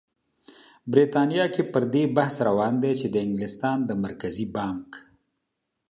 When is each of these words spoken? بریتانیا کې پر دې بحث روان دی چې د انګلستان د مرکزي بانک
بریتانیا 0.91 1.45
کې 1.53 1.63
پر 1.71 1.83
دې 1.93 2.03
بحث 2.15 2.35
روان 2.47 2.73
دی 2.83 2.91
چې 2.99 3.07
د 3.13 3.15
انګلستان 3.25 3.77
د 3.85 3.91
مرکزي 4.05 4.45
بانک 4.55 4.89